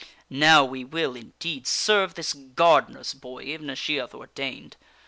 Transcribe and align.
Now 0.33 0.65
we 0.65 0.83
will 0.83 1.15
indeed 1.15 1.67
serve 1.67 2.15
this 2.15 2.33
gardener's 2.33 3.13
boy 3.13 3.55
ven 3.55 3.69
as 3.69 3.77
she 3.77 3.97
hath 3.97 4.15
ordained. 4.15 4.75